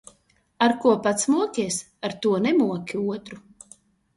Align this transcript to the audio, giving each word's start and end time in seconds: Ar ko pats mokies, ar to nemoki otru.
Ar 0.67 0.73
ko 0.85 0.93
pats 1.07 1.27
mokies, 1.33 1.77
ar 2.09 2.15
to 2.25 2.33
nemoki 2.47 3.03
otru. 3.17 3.41